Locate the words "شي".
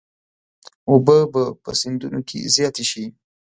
2.91-3.05